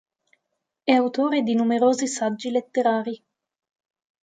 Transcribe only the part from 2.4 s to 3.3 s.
letterari.